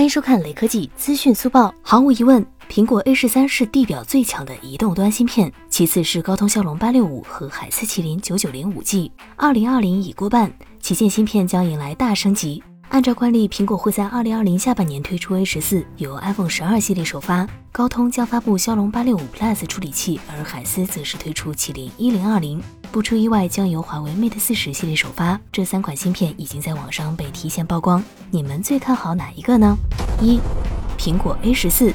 [0.00, 1.74] 欢迎收看雷科技资讯速报。
[1.82, 9.12] 毫无疑问，苹果 A 十三是地表最强的移动端芯片，其次是高通骁龙八六五和海思麒麟九九零五 G。
[9.36, 10.50] 二零二零已过半，
[10.80, 12.62] 旗舰芯片将迎来大升级。
[12.88, 17.46] 按照惯例，苹果会在二零二零下半年推出 A 十四，由 iPhone 十二系列首发。
[17.70, 22.60] 高通将发布骁龙八六五 Plus 处理器，而海思则是推出麒麟一零二零。
[22.90, 25.38] 不出意外，将由华为 Mate 四十系列首发。
[25.52, 29.76] 这三款芯片已经在网上被提前曝光，你们最看好哪一个呢？
[30.20, 30.40] 一，
[30.98, 31.92] 苹果 A 十四。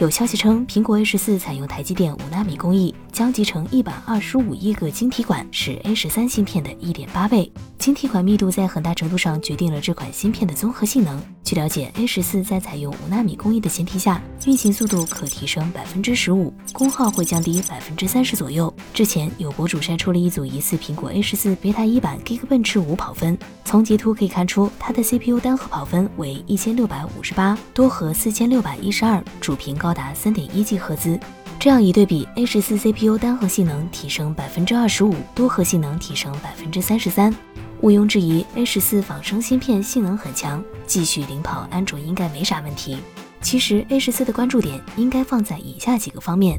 [0.00, 7.52] 有消息称，苹果 A 十四采用台积电五纳米工艺，将集成一百二十五亿个晶体管，是 A 十三芯片的一点八倍。
[7.76, 11.22] 晶体管密度在很大程度上决定了这款芯片的综合性能。
[11.44, 18.72] 据了解，A 十四在采用五纳米工艺的前提下，运行速度可提升百分之十五，功耗会降低百分之三十左右。
[18.94, 23.36] 之前有博主晒出了一组疑似苹果 A 十四 beta 一版 Geekbench 五跑分，
[23.66, 31.18] 从截图可以看出，它的 CPU 单核跑分为一千六百五十八，多核四千六百一十二，主频高高达三点一 G 赫兹。
[31.58, 37.34] 这样一对比，A 十四 CPU 单核性能提升百分之二十五，多核性能提升百分之三十三。
[37.80, 42.98] 毋庸置疑，A 十四仿生芯片性能很强，继续领跑安卓应该没啥问题。
[43.40, 46.56] 其实 A 十四的关注点应该放在以下几个方面：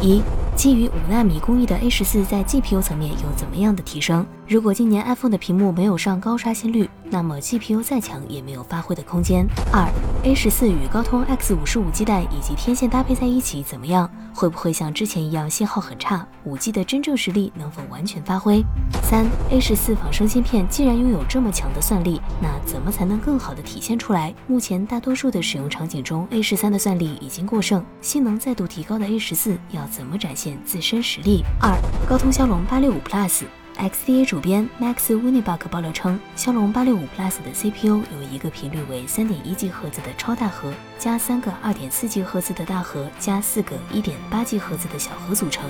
[0.00, 0.22] 一、
[0.60, 4.26] 基于五纳米工艺的 A 十四在 GPU 层面有怎么样的提升？
[4.46, 9.46] 如果今年 iPhone 的屏幕没有上高刷新率，那么 GPU 再强也没有发挥的空间。
[9.72, 9.88] 二
[10.22, 14.10] ，A 十四与高通 X 五十五基带以及天线搭配在一起怎么样？
[14.34, 16.26] 会不会像之前一样信号很差？
[16.44, 18.62] 五 G 的真正实力能否完全发挥？
[19.02, 24.34] 三，A 十四仿生芯片既然拥有这么强的算力，那怎么才能更好的体现出来？
[24.46, 31.44] 目前大多数的使用场景中，A 十三的算力已经过剩，性能再度提高的 A 十四要怎么展现自身实力？
[31.60, 31.76] 二，
[32.08, 33.44] 高通骁龙八六五 Plus。
[33.78, 38.02] XDA 主编 Max w i n n i b u c k 爆料称，骁龙八六五 Plus 的 CPU
[38.12, 45.64] 有一个频率为三点一 G 赫兹的超大核，加三个二点四 G 赫兹的大核，加四个一点八 G 赫兹的小核组成。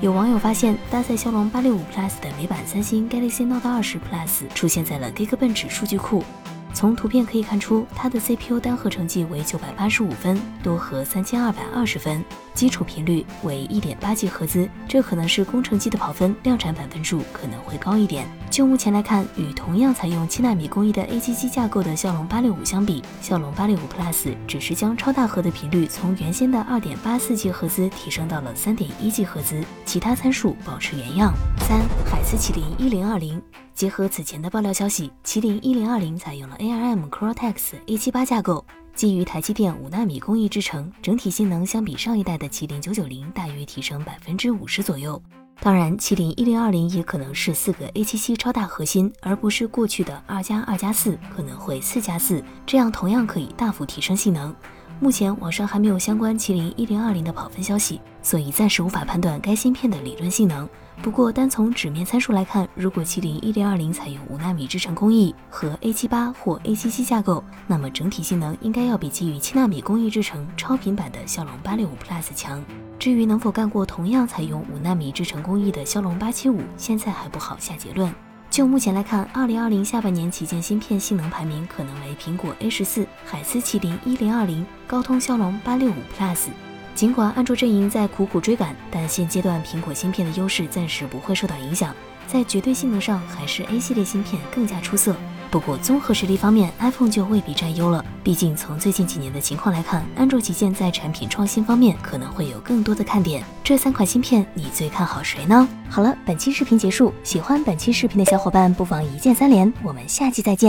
[0.00, 6.24] 有网友发现，搭载骁龙八六五 Plus 的美版三星 Galaxy Note 二十 Plus 出现在了 Geekbench 数据库。
[6.72, 18.26] 从图片可以看出，它的 CPU 单核成绩为九百八十五分，多核三千二百二十分，基础频率为一点八 G 赫兹，这可能是工程机的跑分，量产版分数可能会高一点。
[18.50, 31.32] 就目前来看，与同样采用七纳米工艺的 A7 架构的骁龙八六五相比，骁龙八六五 Plus 只是将超大核的频率从原先的二点八四 G 赫兹提升到了三点一 G 赫兹，其他参数保持原样。
[31.60, 31.80] 三，
[32.10, 33.42] 海思麒麟一零二零。
[33.72, 38.62] 结合此前的爆料消息，麒麟一零二零采用了 ARM Cortex A 七八架构，
[38.94, 45.20] 基于台积电五纳米工艺制成，整体性能相比上一代的麒麟九九零大约提升百分之五十左右。
[45.62, 54.54] 当然，麒麟一零二零也可能是四个 A 七七超大核心，而不是过去的二加二加四，可能会四加四，这样同样可以大幅提升性能。
[55.00, 60.68] 目前网上还没有相关麒麟一零二零的跑分消息，所以暂时无法判断该芯片的理论性能。
[61.02, 72.62] 不过，单从纸面参数来看，如果麒麟一零二零采用五纳米制程工艺和 A 七八或 A 七七架构，那么整体性能应该要比基于七纳米工艺制成超频版的骁龙八六五 Plus 强。
[72.98, 78.12] 至于能否干过同样采用五纳米制程工艺的骁龙八七五，现在还不好下结论。
[78.50, 86.48] 就目前来看，二零二零下半年旗舰芯片性能排名可能为苹果 A 十四、海思麒麟一零二零、高通骁龙八六五 Plus。
[86.94, 91.94] 尽管安卓阵营在苦苦追赶，但现阶段苹果芯片的优势暂时不会受到影响。
[92.26, 95.16] 在绝对性能上，还是 A 系列芯片更加出色。
[95.50, 98.04] 不过综合实力方面，iPhone 就未必占优了。
[98.22, 103.42] 毕竟从最近几年的情况来看，安卓旗舰在产品创新方面可能会有更多的看点。
[103.64, 105.68] 这三款芯片，你最看好谁呢？
[105.88, 107.12] 好了，本期视频结束。
[107.24, 109.72] 喜欢本期视频的小伙伴，不妨一键三连。
[109.82, 110.68] 我们下期再见。